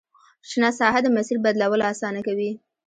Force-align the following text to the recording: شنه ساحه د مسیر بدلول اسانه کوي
شنه 0.49 0.69
ساحه 0.79 0.99
د 1.03 1.07
مسیر 1.15 1.37
بدلول 1.45 1.81
اسانه 1.93 2.21
کوي 2.27 2.51